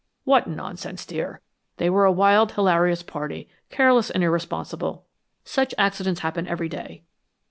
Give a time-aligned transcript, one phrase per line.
[0.23, 1.41] "What nonsense, dear!
[1.77, 5.05] They were a wild, hilarious party, careless and irresponsible.
[5.43, 7.03] Such accidents happen every day."